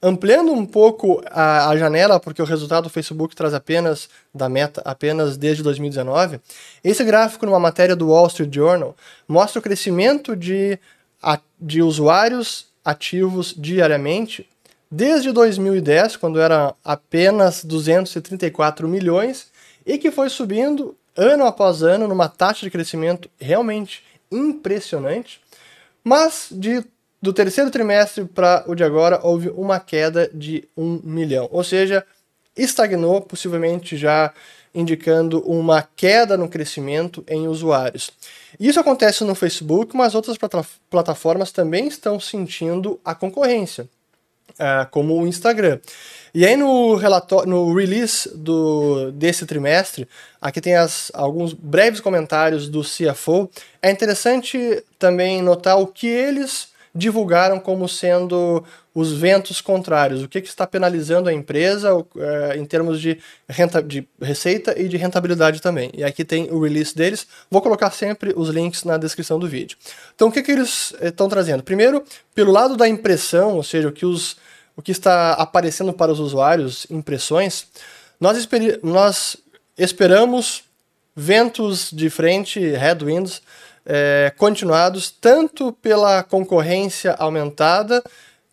Ampliando 0.05 0.51
um 0.51 0.65
pouco 0.65 1.23
a, 1.31 1.69
a, 1.69 1.77
janela, 1.77 2.19
porque 2.19 2.41
o 2.41 2.45
resultado 2.45 2.83
do 2.83 2.89
Facebook 2.89 3.33
traz 3.33 3.53
apenas 3.53 4.09
da 4.35 4.49
meta 4.49 4.81
apenas 4.83 5.37
desde 5.37 5.63
2019, 5.63 6.41
esse 6.83 7.05
gráfico 7.05 7.45
numa 7.45 7.59
matéria 7.59 7.95
do 7.95 8.09
Wall 8.09 8.27
Street 8.27 8.53
Journal 8.53 8.97
mostra 9.25 9.59
o 9.59 9.63
crescimento 9.63 10.35
de, 10.35 10.77
de 11.57 11.81
usuários 11.81 12.67
ativos 12.83 13.55
diariamente 13.57 14.45
desde 14.91 15.31
2010, 15.31 16.17
quando 16.17 16.37
era 16.37 16.75
apenas 16.83 17.63
234 17.63 18.85
milhões, 18.89 19.47
e 19.85 19.97
que 19.97 20.11
foi 20.11 20.29
subindo 20.29 20.97
ano 21.15 21.45
após 21.45 21.81
ano 21.81 22.09
numa 22.09 22.27
taxa 22.27 22.65
de 22.65 22.71
crescimento 22.71 23.29
realmente 23.39 24.03
impressionante, 24.29 25.39
mas 26.03 26.49
de 26.51 26.83
do 27.23 27.31
terceiro 27.31 27.71
trimestre 27.71 28.25
para 28.25 28.65
o 28.67 28.75
de 28.75 28.83
agora, 28.83 29.17
houve 29.23 29.47
uma 29.47 29.79
queda 29.79 30.29
de 30.33 30.67
1 30.75 30.99
milhão. 31.05 31.47
Ou 31.53 31.63
seja, 31.63 32.05
estagnou, 32.53 33.21
possivelmente 33.21 33.95
já 33.95 34.33
indicando 34.75 35.39
uma 35.49 35.87
queda 35.95 36.35
no 36.35 36.49
crescimento 36.49 37.23
em 37.25 37.47
usuários. 37.47 38.11
Isso 38.59 38.77
acontece 38.77 39.23
no 39.23 39.35
Facebook, 39.35 39.95
mas 39.95 40.15
outras 40.15 40.37
plataformas 40.89 41.49
também 41.53 41.87
estão 41.87 42.19
sentindo 42.19 42.99
a 43.05 43.15
concorrência, 43.15 43.87
é, 44.59 44.85
como 44.91 45.17
o 45.17 45.25
Instagram. 45.25 45.79
E 46.33 46.45
aí 46.45 46.57
no 46.57 46.95
relatório, 46.95 47.49
no 47.49 47.73
release 47.73 48.29
do, 48.35 49.13
desse 49.13 49.45
trimestre, 49.45 50.09
aqui 50.41 50.59
tem 50.59 50.75
as, 50.75 51.09
alguns 51.13 51.53
breves 51.53 52.01
comentários 52.01 52.67
do 52.67 52.81
CFO. 52.81 53.49
É 53.81 53.89
interessante 53.89 54.83
também 54.99 55.41
notar 55.41 55.79
o 55.79 55.87
que 55.87 56.07
eles 56.07 56.72
divulgaram 56.95 57.59
como 57.59 57.89
sendo 57.89 58.63
os 58.93 59.11
ventos 59.11 59.59
contrários, 59.59 60.21
o 60.21 60.27
que, 60.27 60.39
que 60.39 60.47
está 60.47 60.67
penalizando 60.67 61.27
a 61.27 61.33
empresa 61.33 61.89
é, 62.15 62.57
em 62.57 62.65
termos 62.65 63.01
de, 63.01 63.17
renta, 63.49 63.81
de 63.81 64.07
receita 64.21 64.79
e 64.79 64.87
de 64.87 64.95
rentabilidade 64.95 65.59
também. 65.59 65.89
E 65.95 66.03
aqui 66.03 66.23
tem 66.23 66.51
o 66.51 66.61
release 66.61 66.95
deles, 66.95 67.25
vou 67.49 67.61
colocar 67.61 67.89
sempre 67.89 68.33
os 68.35 68.49
links 68.49 68.83
na 68.83 68.97
descrição 68.97 69.39
do 69.39 69.47
vídeo. 69.47 69.75
Então 70.13 70.27
o 70.27 70.31
que, 70.31 70.43
que 70.43 70.51
eles 70.51 70.93
estão 71.01 71.27
trazendo? 71.27 71.63
Primeiro, 71.63 72.03
pelo 72.35 72.51
lado 72.51 72.77
da 72.77 72.87
impressão, 72.87 73.55
ou 73.55 73.63
seja, 73.63 73.87
o 73.87 73.91
que, 73.91 74.05
os, 74.05 74.37
o 74.75 74.81
que 74.81 74.91
está 74.91 75.33
aparecendo 75.33 75.93
para 75.93 76.11
os 76.11 76.19
usuários, 76.19 76.85
impressões, 76.91 77.65
nós, 78.19 78.47
nós 78.83 79.37
esperamos 79.75 80.63
ventos 81.15 81.89
de 81.91 82.09
frente, 82.09 82.59
headwinds, 82.59 83.41
é, 83.85 84.33
continuados, 84.37 85.11
tanto 85.11 85.73
pela 85.73 86.23
concorrência 86.23 87.13
aumentada, 87.13 88.03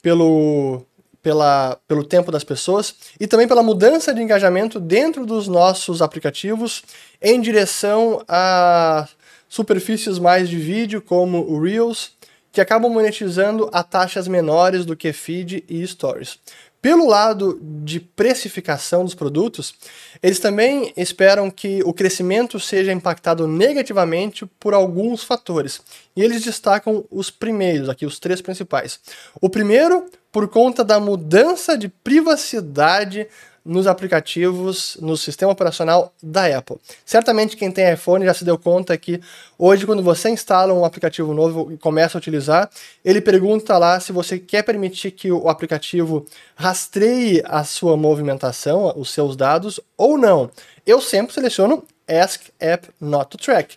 pelo, 0.03 0.85
pela, 1.23 1.79
pelo 1.87 2.05
tempo 2.05 2.33
das 2.33 2.45
pessoas 2.45 2.95
e 3.19 3.27
também 3.27 3.47
pela 3.47 3.63
mudança 3.63 4.13
de 4.15 4.23
engajamento 4.23 4.81
dentro 4.81 5.27
dos 5.27 5.47
nossos 5.47 6.03
aplicativos 6.03 6.83
em 7.21 7.41
direção 7.41 8.23
a 8.29 9.09
superfícies 9.49 10.19
mais 10.19 10.49
de 10.49 10.57
vídeo, 10.57 11.03
como 11.03 11.41
o 11.41 11.61
Reels, 11.61 12.13
que 12.53 12.61
acabam 12.61 12.91
monetizando 12.93 13.69
a 13.73 13.83
taxas 13.83 14.27
menores 14.27 14.85
do 14.85 14.97
que 14.97 15.13
feed 15.13 15.65
e 15.69 15.87
stories. 15.87 16.39
Pelo 16.83 17.07
lado 17.07 17.61
de 17.63 18.01
precificação 18.01 19.05
dos 19.05 19.15
produtos, 19.15 19.75
eles 20.23 20.39
também 20.39 20.95
esperam 20.97 21.51
que 21.51 21.83
o 21.85 21.93
crescimento 21.93 22.59
seja 22.59 22.91
impactado 22.91 23.47
negativamente 23.47 24.47
por 24.59 24.73
alguns 24.73 25.23
fatores. 25.23 25.83
E 26.17 26.23
eles 26.23 26.43
destacam 26.43 27.05
os 27.11 27.31
primeiros, 27.31 27.91
aqui 27.91 28.07
os 28.07 28.19
três 28.19 28.41
principais. 28.41 28.99
O 29.43 29.51
primeiro, 29.51 30.07
por 30.33 30.49
conta 30.49 30.83
da 30.83 30.99
mudança 30.99 31.77
de 31.77 31.89
privacidade 31.89 33.29
nos 33.65 33.87
aplicativos, 33.87 34.97
no 35.01 35.17
sistema 35.17 35.53
operacional 35.53 36.13
da 36.23 36.47
Apple. 36.59 36.77
Certamente 37.05 37.57
quem 37.57 37.71
tem 37.71 37.93
iPhone 37.93 38.25
já 38.25 38.35
se 38.35 38.45
deu 38.45 38.59
conta 38.59 38.97
que 38.97 39.21
hoje, 39.59 39.87
quando 39.87 40.03
você 40.03 40.31
instala 40.31 40.73
um 40.73 40.85
aplicativo 40.85 41.35
novo 41.35 41.73
e 41.73 41.77
começa 41.77 42.17
a 42.17 42.21
utilizar, 42.21 42.71
ele 43.05 43.21
pergunta 43.21 43.77
lá 43.79 44.01
se 44.01 44.13
você 44.13 44.39
quer 44.39 44.63
permitir 44.63 45.11
que 45.11 45.31
o 45.31 45.49
aplicativo 45.49 46.27
rastreie 46.55 47.43
a 47.47 47.65
sua 47.65 47.97
movimentação, 47.97 48.93
os 48.97 49.11
seus 49.11 49.37
dados, 49.37 49.81
ou 49.97 50.17
não. 50.17 50.51
Eu 50.87 51.01
sempre 51.01 51.35
seleciono 51.35 51.85
Ask 52.09 52.43
App 52.59 52.89
Not 53.01 53.31
to 53.31 53.39
Track 53.39 53.77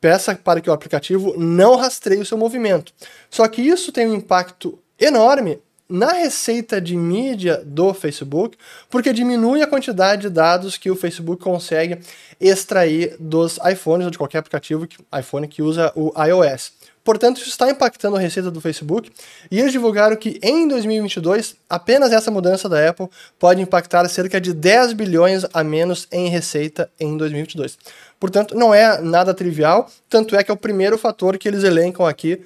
peça 0.00 0.34
para 0.36 0.60
que 0.60 0.70
o 0.70 0.72
aplicativo 0.72 1.34
não 1.36 1.74
rastreie 1.74 2.20
o 2.20 2.26
seu 2.26 2.38
movimento. 2.38 2.92
Só 3.28 3.48
que 3.48 3.60
isso 3.60 3.90
tem 3.90 4.06
um 4.06 4.14
impacto 4.14 4.78
enorme 5.00 5.58
na 5.88 6.12
receita 6.12 6.80
de 6.80 6.96
mídia 6.96 7.62
do 7.64 7.94
Facebook, 7.94 8.56
porque 8.90 9.12
diminui 9.12 9.62
a 9.62 9.66
quantidade 9.66 10.22
de 10.22 10.30
dados 10.30 10.76
que 10.76 10.90
o 10.90 10.96
Facebook 10.96 11.42
consegue 11.42 11.98
extrair 12.40 13.16
dos 13.20 13.58
iPhones 13.64 14.04
ou 14.04 14.10
de 14.10 14.18
qualquer 14.18 14.38
aplicativo 14.38 14.86
que, 14.86 14.98
iPhone 15.18 15.46
que 15.46 15.62
usa 15.62 15.92
o 15.94 16.12
iOS. 16.22 16.72
Portanto, 17.06 17.36
isso 17.36 17.50
está 17.50 17.70
impactando 17.70 18.16
a 18.16 18.18
receita 18.18 18.50
do 18.50 18.60
Facebook 18.60 19.12
e 19.48 19.60
eles 19.60 19.70
divulgaram 19.70 20.16
que 20.16 20.40
em 20.42 20.66
2022 20.66 21.54
apenas 21.70 22.10
essa 22.10 22.32
mudança 22.32 22.68
da 22.68 22.88
Apple 22.88 23.08
pode 23.38 23.62
impactar 23.62 24.08
cerca 24.08 24.40
de 24.40 24.52
10 24.52 24.92
bilhões 24.94 25.46
a 25.54 25.62
menos 25.62 26.08
em 26.10 26.28
receita 26.28 26.90
em 26.98 27.16
2022. 27.16 27.78
Portanto, 28.18 28.56
não 28.56 28.74
é 28.74 29.00
nada 29.00 29.32
trivial, 29.32 29.88
tanto 30.10 30.34
é 30.34 30.42
que 30.42 30.50
é 30.50 30.54
o 30.54 30.56
primeiro 30.56 30.98
fator 30.98 31.38
que 31.38 31.46
eles 31.46 31.62
elencam 31.62 32.04
aqui 32.04 32.40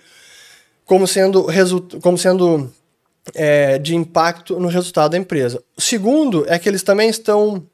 como 0.84 1.06
sendo, 1.06 1.46
como 2.02 2.18
sendo 2.18 2.70
é, 3.34 3.78
de 3.78 3.94
impacto 3.94 4.58
no 4.58 4.68
resultado 4.68 5.12
da 5.12 5.18
empresa. 5.18 5.62
O 5.76 5.80
segundo 5.80 6.44
é 6.48 6.58
que 6.58 6.68
eles 6.68 6.82
também 6.82 7.08
estão 7.08 7.64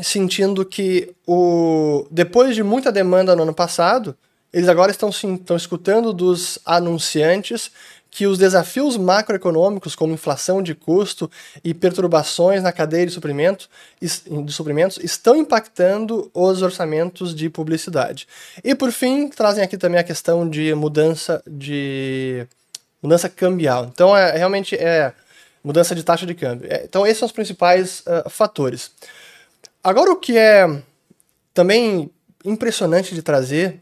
sentindo 0.00 0.64
que 0.64 1.14
o 1.26 2.06
depois 2.10 2.54
de 2.54 2.62
muita 2.62 2.90
demanda 2.90 3.36
no 3.36 3.42
ano 3.42 3.54
passado, 3.54 4.16
eles 4.52 4.68
agora 4.68 4.90
estão, 4.90 5.10
estão 5.10 5.56
escutando 5.56 6.12
dos 6.12 6.58
anunciantes 6.64 7.70
que 8.12 8.26
os 8.26 8.36
desafios 8.36 8.98
macroeconômicos, 8.98 9.94
como 9.94 10.12
inflação 10.12 10.62
de 10.62 10.74
custo 10.74 11.30
e 11.64 11.72
perturbações 11.72 12.62
na 12.62 12.70
cadeia 12.70 13.06
de, 13.06 13.12
suprimento, 13.12 13.70
de 13.98 14.52
suprimentos, 14.52 14.98
estão 15.02 15.34
impactando 15.34 16.30
os 16.34 16.60
orçamentos 16.60 17.34
de 17.34 17.48
publicidade. 17.48 18.28
E 18.62 18.74
por 18.74 18.92
fim, 18.92 19.28
trazem 19.28 19.64
aqui 19.64 19.78
também 19.78 19.98
a 19.98 20.04
questão 20.04 20.46
de 20.46 20.74
mudança 20.74 21.42
de 21.46 22.46
mudança 23.02 23.28
cambial. 23.28 23.90
Então, 23.92 24.16
é, 24.16 24.36
realmente 24.36 24.76
é 24.76 25.12
mudança 25.62 25.94
de 25.94 26.02
taxa 26.02 26.24
de 26.24 26.34
câmbio. 26.34 26.72
É, 26.72 26.84
então, 26.84 27.06
esses 27.06 27.18
são 27.18 27.26
os 27.26 27.32
principais 27.32 28.00
uh, 28.00 28.30
fatores. 28.30 28.92
Agora, 29.82 30.10
o 30.10 30.16
que 30.16 30.38
é 30.38 30.82
também 31.52 32.10
impressionante 32.44 33.14
de 33.14 33.22
trazer 33.22 33.80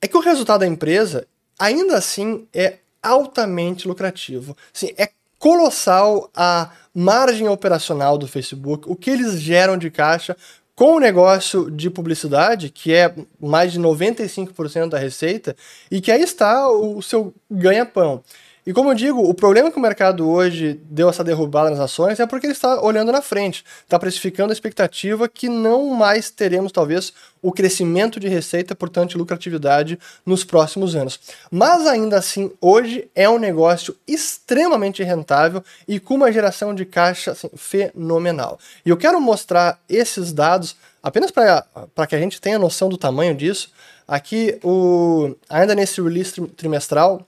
é 0.00 0.06
que 0.06 0.16
o 0.16 0.20
resultado 0.20 0.60
da 0.60 0.66
empresa, 0.66 1.26
ainda 1.58 1.96
assim, 1.96 2.46
é 2.54 2.78
altamente 3.02 3.88
lucrativo. 3.88 4.56
Assim, 4.74 4.92
é 4.96 5.10
colossal 5.38 6.30
a 6.34 6.70
margem 6.94 7.48
operacional 7.48 8.18
do 8.18 8.28
Facebook, 8.28 8.84
o 8.86 8.94
que 8.94 9.10
eles 9.10 9.40
geram 9.40 9.76
de 9.76 9.90
caixa 9.90 10.36
com 10.80 10.96
o 10.96 10.98
negócio 10.98 11.70
de 11.70 11.90
publicidade, 11.90 12.70
que 12.70 12.94
é 12.94 13.14
mais 13.38 13.70
de 13.70 13.78
95% 13.78 14.88
da 14.88 14.98
receita, 14.98 15.54
e 15.90 16.00
que 16.00 16.10
aí 16.10 16.22
está 16.22 16.70
o 16.70 17.02
seu 17.02 17.34
ganha-pão. 17.50 18.24
E 18.70 18.72
como 18.72 18.88
eu 18.88 18.94
digo, 18.94 19.28
o 19.28 19.34
problema 19.34 19.68
que 19.68 19.78
o 19.78 19.82
mercado 19.82 20.30
hoje 20.30 20.80
deu 20.84 21.08
essa 21.08 21.24
derrubada 21.24 21.70
nas 21.70 21.80
ações 21.80 22.20
é 22.20 22.24
porque 22.24 22.46
ele 22.46 22.52
está 22.52 22.80
olhando 22.80 23.10
na 23.10 23.20
frente, 23.20 23.64
está 23.82 23.98
precificando 23.98 24.50
a 24.50 24.52
expectativa 24.52 25.28
que 25.28 25.48
não 25.48 25.88
mais 25.88 26.30
teremos, 26.30 26.70
talvez, 26.70 27.12
o 27.42 27.50
crescimento 27.50 28.20
de 28.20 28.28
receita, 28.28 28.72
portanto, 28.76 29.10
de 29.10 29.18
lucratividade 29.18 29.98
nos 30.24 30.44
próximos 30.44 30.94
anos. 30.94 31.18
Mas 31.50 31.84
ainda 31.84 32.16
assim, 32.16 32.52
hoje 32.60 33.10
é 33.12 33.28
um 33.28 33.40
negócio 33.40 33.96
extremamente 34.06 35.02
rentável 35.02 35.64
e 35.88 35.98
com 35.98 36.14
uma 36.14 36.30
geração 36.30 36.72
de 36.72 36.84
caixa 36.84 37.32
assim, 37.32 37.50
fenomenal. 37.56 38.56
E 38.86 38.90
eu 38.90 38.96
quero 38.96 39.20
mostrar 39.20 39.80
esses 39.88 40.32
dados 40.32 40.76
apenas 41.02 41.32
para 41.32 42.06
que 42.06 42.14
a 42.14 42.20
gente 42.20 42.40
tenha 42.40 42.56
noção 42.56 42.88
do 42.88 42.96
tamanho 42.96 43.34
disso. 43.34 43.72
Aqui, 44.06 44.60
o, 44.62 45.34
ainda 45.48 45.74
nesse 45.74 46.00
release 46.00 46.40
trimestral, 46.56 47.26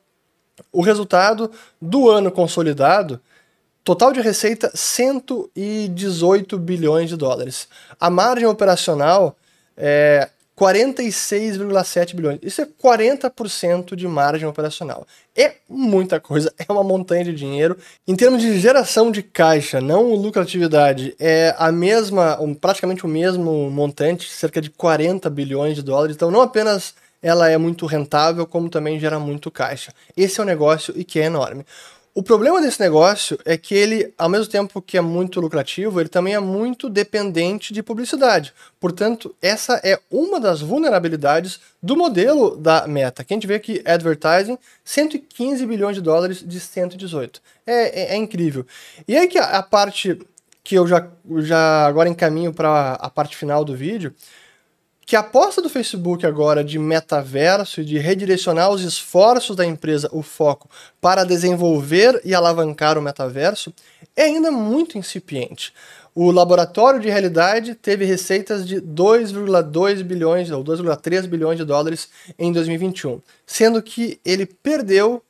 o 0.72 0.82
resultado 0.82 1.50
do 1.80 2.08
ano 2.08 2.30
consolidado, 2.30 3.20
total 3.84 4.12
de 4.12 4.20
receita 4.20 4.70
118 4.74 6.58
bilhões 6.58 7.08
de 7.08 7.16
dólares. 7.16 7.68
A 7.98 8.08
margem 8.10 8.46
operacional 8.46 9.36
é 9.76 10.28
46,7 10.56 12.14
bilhões. 12.14 12.38
Isso 12.42 12.60
é 12.60 12.66
40% 12.66 13.96
de 13.96 14.06
margem 14.06 14.46
operacional. 14.46 15.06
É 15.34 15.54
muita 15.68 16.20
coisa, 16.20 16.52
é 16.58 16.70
uma 16.70 16.84
montanha 16.84 17.24
de 17.24 17.34
dinheiro. 17.34 17.76
Em 18.06 18.14
termos 18.14 18.40
de 18.42 18.58
geração 18.60 19.10
de 19.10 19.22
caixa, 19.22 19.80
não 19.80 20.14
lucratividade, 20.14 21.16
é 21.18 21.54
a 21.58 21.72
mesma, 21.72 22.38
praticamente 22.60 23.04
o 23.04 23.08
mesmo 23.08 23.70
montante, 23.70 24.30
cerca 24.30 24.60
de 24.60 24.70
40 24.70 25.28
bilhões 25.30 25.74
de 25.74 25.82
dólares. 25.82 26.14
Então, 26.14 26.30
não 26.30 26.42
apenas 26.42 26.94
ela 27.22 27.48
é 27.48 27.56
muito 27.56 27.86
rentável, 27.86 28.46
como 28.46 28.68
também 28.68 28.98
gera 28.98 29.18
muito 29.18 29.50
caixa. 29.50 29.92
Esse 30.16 30.40
é 30.40 30.42
o 30.42 30.46
negócio 30.46 30.92
e 30.96 31.04
que 31.04 31.20
é 31.20 31.24
enorme. 31.24 31.64
O 32.14 32.22
problema 32.22 32.60
desse 32.60 32.78
negócio 32.78 33.38
é 33.42 33.56
que 33.56 33.74
ele, 33.74 34.12
ao 34.18 34.28
mesmo 34.28 34.46
tempo 34.46 34.82
que 34.82 34.98
é 34.98 35.00
muito 35.00 35.40
lucrativo, 35.40 35.98
ele 35.98 36.10
também 36.10 36.34
é 36.34 36.38
muito 36.38 36.90
dependente 36.90 37.72
de 37.72 37.82
publicidade. 37.82 38.52
Portanto, 38.78 39.34
essa 39.40 39.80
é 39.82 39.98
uma 40.10 40.38
das 40.38 40.60
vulnerabilidades 40.60 41.58
do 41.82 41.96
modelo 41.96 42.54
da 42.54 42.86
Meta. 42.86 43.24
Que 43.24 43.32
a 43.32 43.36
gente 43.36 43.46
vê 43.46 43.54
aqui, 43.54 43.82
advertising, 43.86 44.58
115 44.84 45.64
bilhões 45.64 45.96
de 45.96 46.02
dólares 46.02 46.44
de 46.46 46.60
118. 46.60 47.40
É, 47.66 48.02
é, 48.02 48.14
é 48.14 48.16
incrível. 48.16 48.66
E 49.08 49.16
aí 49.16 49.26
que 49.26 49.38
a, 49.38 49.44
a 49.44 49.62
parte 49.62 50.20
que 50.62 50.74
eu 50.74 50.86
já, 50.86 51.08
já 51.38 51.86
agora 51.86 52.10
encaminho 52.10 52.52
para 52.52 52.92
a 52.92 53.08
parte 53.08 53.36
final 53.36 53.64
do 53.64 53.74
vídeo, 53.74 54.14
que 55.04 55.16
a 55.16 55.20
aposta 55.20 55.60
do 55.60 55.68
Facebook 55.68 56.24
agora 56.24 56.62
de 56.62 56.78
metaverso 56.78 57.80
e 57.80 57.84
de 57.84 57.98
redirecionar 57.98 58.70
os 58.70 58.82
esforços 58.82 59.56
da 59.56 59.66
empresa, 59.66 60.08
o 60.12 60.22
foco, 60.22 60.70
para 61.00 61.24
desenvolver 61.24 62.20
e 62.24 62.34
alavancar 62.34 62.96
o 62.96 63.02
metaverso, 63.02 63.72
é 64.16 64.22
ainda 64.22 64.50
muito 64.50 64.96
incipiente. 64.96 65.72
O 66.14 66.30
laboratório 66.30 67.00
de 67.00 67.08
realidade 67.08 67.74
teve 67.74 68.04
receitas 68.04 68.66
de 68.66 68.80
2,2 68.80 70.02
bilhões 70.02 70.50
ou 70.50 70.62
2,3 70.62 71.26
bilhões 71.26 71.58
de 71.58 71.64
dólares 71.64 72.08
em 72.38 72.52
2021, 72.52 73.20
sendo 73.46 73.82
que 73.82 74.20
ele 74.24 74.44
perdeu 74.44 75.22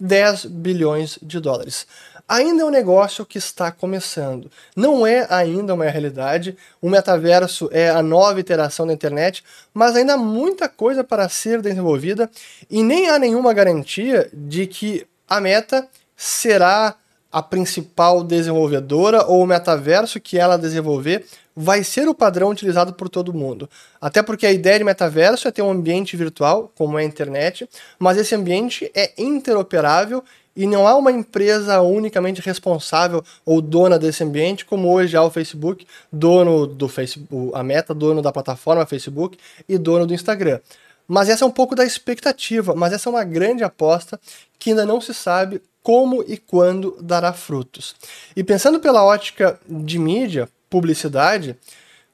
10 0.00 0.46
bilhões 0.46 1.18
de 1.22 1.38
dólares 1.38 1.86
ainda 2.30 2.62
é 2.62 2.64
um 2.64 2.70
negócio 2.70 3.26
que 3.26 3.38
está 3.38 3.72
começando. 3.72 4.48
Não 4.76 5.04
é 5.04 5.26
ainda 5.28 5.74
uma 5.74 5.86
realidade. 5.86 6.56
O 6.80 6.88
metaverso 6.88 7.68
é 7.72 7.90
a 7.90 8.00
nova 8.00 8.38
iteração 8.38 8.86
da 8.86 8.92
internet, 8.92 9.42
mas 9.74 9.96
ainda 9.96 10.14
há 10.14 10.16
muita 10.16 10.68
coisa 10.68 11.02
para 11.02 11.28
ser 11.28 11.60
desenvolvida 11.60 12.30
e 12.70 12.84
nem 12.84 13.10
há 13.10 13.18
nenhuma 13.18 13.52
garantia 13.52 14.30
de 14.32 14.68
que 14.68 15.04
a 15.28 15.40
Meta 15.40 15.88
será 16.16 16.94
a 17.32 17.42
principal 17.42 18.24
desenvolvedora 18.24 19.24
ou 19.24 19.42
o 19.42 19.46
metaverso 19.46 20.20
que 20.20 20.38
ela 20.38 20.56
desenvolver 20.56 21.24
vai 21.54 21.84
ser 21.84 22.08
o 22.08 22.14
padrão 22.14 22.50
utilizado 22.50 22.92
por 22.92 23.08
todo 23.08 23.34
mundo. 23.34 23.68
Até 24.00 24.22
porque 24.22 24.46
a 24.46 24.52
ideia 24.52 24.78
de 24.78 24.84
metaverso 24.84 25.46
é 25.46 25.50
ter 25.50 25.62
um 25.62 25.70
ambiente 25.70 26.16
virtual, 26.16 26.72
como 26.74 26.98
é 26.98 27.02
a 27.02 27.04
internet, 27.04 27.68
mas 27.98 28.16
esse 28.16 28.34
ambiente 28.34 28.90
é 28.94 29.12
interoperável 29.18 30.24
e 30.56 30.66
não 30.66 30.86
há 30.86 30.96
uma 30.96 31.12
empresa 31.12 31.80
unicamente 31.80 32.40
responsável 32.40 33.22
ou 33.44 33.60
dona 33.60 33.98
desse 33.98 34.24
ambiente, 34.24 34.64
como 34.64 34.92
hoje 34.92 35.16
há 35.16 35.22
o 35.22 35.30
Facebook, 35.30 35.86
dono 36.12 36.66
do 36.66 36.88
Facebook, 36.88 37.52
a 37.54 37.62
Meta, 37.62 37.94
dono 37.94 38.20
da 38.20 38.32
plataforma 38.32 38.84
Facebook 38.86 39.38
e 39.68 39.78
dono 39.78 40.06
do 40.06 40.14
Instagram. 40.14 40.60
Mas 41.06 41.28
essa 41.28 41.44
é 41.44 41.46
um 41.46 41.50
pouco 41.50 41.74
da 41.74 41.84
expectativa, 41.84 42.74
mas 42.74 42.92
essa 42.92 43.08
é 43.08 43.10
uma 43.10 43.24
grande 43.24 43.64
aposta 43.64 44.20
que 44.58 44.70
ainda 44.70 44.86
não 44.86 45.00
se 45.00 45.12
sabe 45.12 45.60
como 45.82 46.24
e 46.26 46.36
quando 46.36 46.96
dará 47.00 47.32
frutos. 47.32 47.94
E 48.36 48.44
pensando 48.44 48.80
pela 48.80 49.04
ótica 49.04 49.58
de 49.68 49.98
mídia, 49.98 50.48
publicidade, 50.68 51.56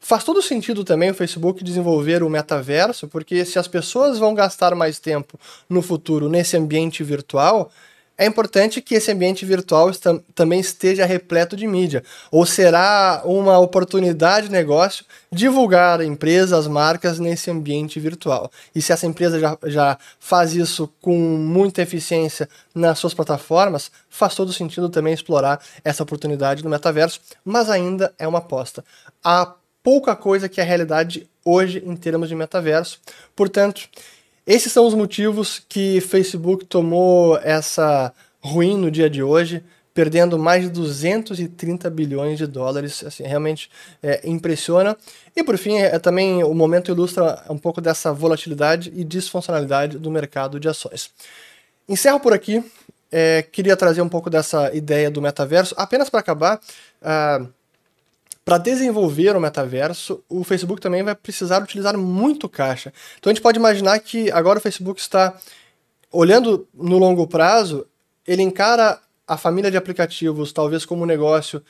faz 0.00 0.24
todo 0.24 0.40
sentido 0.40 0.84
também 0.84 1.10
o 1.10 1.14
Facebook 1.14 1.64
desenvolver 1.64 2.22
o 2.22 2.30
metaverso, 2.30 3.08
porque 3.08 3.44
se 3.44 3.58
as 3.58 3.68
pessoas 3.68 4.18
vão 4.18 4.34
gastar 4.34 4.74
mais 4.74 4.98
tempo 4.98 5.38
no 5.68 5.82
futuro 5.82 6.28
nesse 6.28 6.56
ambiente 6.56 7.02
virtual, 7.02 7.70
é 8.18 8.24
importante 8.24 8.80
que 8.80 8.94
esse 8.94 9.12
ambiente 9.12 9.44
virtual 9.44 9.90
também 10.34 10.58
esteja 10.58 11.04
repleto 11.04 11.54
de 11.54 11.66
mídia. 11.66 12.02
Ou 12.30 12.46
será 12.46 13.22
uma 13.24 13.58
oportunidade 13.58 14.46
de 14.46 14.52
negócio 14.52 15.04
divulgar 15.30 16.00
empresas, 16.00 16.66
marcas 16.66 17.18
nesse 17.18 17.50
ambiente 17.50 18.00
virtual. 18.00 18.50
E 18.74 18.80
se 18.80 18.92
essa 18.92 19.06
empresa 19.06 19.38
já, 19.38 19.58
já 19.64 19.98
faz 20.18 20.54
isso 20.54 20.90
com 21.00 21.16
muita 21.16 21.82
eficiência 21.82 22.48
nas 22.74 22.98
suas 22.98 23.12
plataformas, 23.12 23.90
faz 24.08 24.34
todo 24.34 24.52
sentido 24.52 24.88
também 24.88 25.12
explorar 25.12 25.60
essa 25.84 26.02
oportunidade 26.02 26.64
no 26.64 26.70
metaverso, 26.70 27.20
mas 27.44 27.68
ainda 27.68 28.14
é 28.18 28.26
uma 28.26 28.38
aposta. 28.38 28.82
Há 29.22 29.54
pouca 29.82 30.16
coisa 30.16 30.48
que 30.48 30.60
é 30.60 30.64
realidade 30.64 31.28
hoje 31.44 31.82
em 31.86 31.94
termos 31.94 32.28
de 32.28 32.34
metaverso. 32.34 32.98
Portanto, 33.36 33.88
esses 34.46 34.72
são 34.72 34.86
os 34.86 34.94
motivos 34.94 35.60
que 35.68 36.00
Facebook 36.00 36.64
tomou 36.66 37.36
essa 37.38 38.12
ruim 38.40 38.76
no 38.76 38.90
dia 38.90 39.10
de 39.10 39.22
hoje, 39.22 39.64
perdendo 39.92 40.38
mais 40.38 40.62
de 40.62 40.70
230 40.70 41.90
bilhões 41.90 42.38
de 42.38 42.46
dólares. 42.46 43.02
Assim, 43.04 43.24
realmente 43.24 43.68
é, 44.00 44.20
impressiona. 44.28 44.96
E 45.34 45.42
por 45.42 45.58
fim, 45.58 45.78
é, 45.78 45.98
também 45.98 46.44
o 46.44 46.54
momento 46.54 46.92
ilustra 46.92 47.44
um 47.50 47.58
pouco 47.58 47.80
dessa 47.80 48.12
volatilidade 48.12 48.92
e 48.94 49.02
disfuncionalidade 49.02 49.98
do 49.98 50.10
mercado 50.10 50.60
de 50.60 50.68
ações. 50.68 51.10
Encerro 51.88 52.20
por 52.20 52.32
aqui. 52.32 52.62
É, 53.10 53.42
queria 53.42 53.76
trazer 53.76 54.02
um 54.02 54.08
pouco 54.08 54.28
dessa 54.30 54.72
ideia 54.74 55.10
do 55.10 55.22
metaverso. 55.22 55.74
Apenas 55.76 56.10
para 56.10 56.20
acabar, 56.20 56.60
uh, 57.02 57.48
para 58.46 58.58
desenvolver 58.58 59.34
o 59.34 59.40
metaverso, 59.40 60.22
o 60.28 60.44
Facebook 60.44 60.80
também 60.80 61.02
vai 61.02 61.16
precisar 61.16 61.60
utilizar 61.60 61.98
muito 61.98 62.48
caixa. 62.48 62.92
Então 63.18 63.28
a 63.28 63.34
gente 63.34 63.42
pode 63.42 63.58
imaginar 63.58 63.98
que 63.98 64.30
agora 64.30 64.60
o 64.60 64.62
Facebook 64.62 65.00
está 65.00 65.36
olhando 66.12 66.64
no 66.72 66.96
longo 66.96 67.26
prazo, 67.26 67.84
ele 68.24 68.42
encara 68.42 69.00
a 69.26 69.36
família 69.36 69.68
de 69.68 69.76
aplicativos 69.76 70.52
talvez 70.52 70.86
como 70.86 71.02
um 71.02 71.06
negócio 71.06 71.60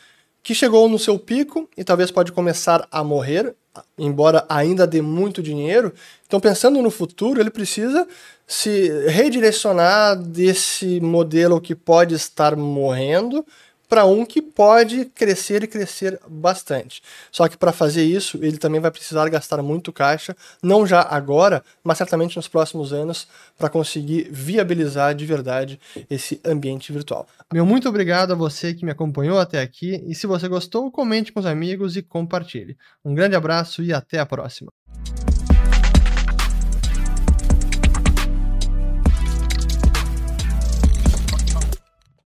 que 0.42 0.54
chegou 0.54 0.87
no 0.87 0.99
seu 0.99 1.18
pico 1.18 1.66
e 1.78 1.83
talvez 1.83 2.11
pode 2.11 2.30
começar 2.30 2.87
a 2.90 3.02
morrer, 3.02 3.54
embora 3.97 4.45
ainda 4.47 4.87
dê 4.87 5.00
muito 5.00 5.42
dinheiro. 5.42 5.95
Então, 6.26 6.38
pensando 6.38 6.83
no 6.83 6.90
futuro, 6.90 7.40
ele 7.40 7.50
precisa 7.50 8.06
se 8.47 9.09
redirecionar 9.09 10.14
desse 10.14 11.00
modelo 11.00 11.59
que 11.59 11.75
pode 11.75 12.14
estar 12.14 12.54
morrendo 12.54 13.47
para 13.88 14.05
um 14.05 14.25
que 14.25 14.43
pode 14.43 15.05
crescer 15.07 15.62
e 15.62 15.66
crescer 15.66 16.19
bastante. 16.28 17.02
Só 17.31 17.49
que 17.49 17.57
para 17.57 17.73
fazer 17.73 18.05
isso, 18.05 18.38
ele 18.43 18.59
também 18.59 18.81
vai 18.81 18.90
precisar 18.90 19.28
gastar 19.28 19.62
muito 19.62 19.93
caixa, 19.93 20.37
não 20.62 20.87
já 20.87 21.02
agora, 21.02 21.62
mas 21.83 21.99
certamente 21.99 22.37
nos 22.37 22.49
próximos 22.49 22.93
anos, 22.93 23.28
para 23.59 23.69
conseguir 23.69 24.28
viabilizar 24.31 25.14
de 25.14 25.25
verdade 25.26 25.81
esse 26.11 26.40
ambiente 26.45 26.93
virtual. 26.93 27.26
Meu 27.52 27.64
muito 27.66 27.88
obrigado 27.88 28.33
a 28.33 28.37
você 28.37 28.75
que 28.75 28.85
me 28.85 28.90
acompanhou 28.90 29.38
até 29.38 29.61
aqui 29.61 30.02
e 30.07 30.14
se 30.14 30.26
você 30.26 30.49
gostou, 30.49 30.90
comente 30.90 31.33
com 31.33 31.40
os 31.40 31.47
amigos 31.47 31.97
e 31.97 32.02
compartilhe. 32.02 32.76
Um 33.05 33.14
grande 33.14 33.37
abraço 33.37 33.83
e 33.83 33.93
até 33.93 34.19
a 34.19 34.26
próxima. 34.26 34.71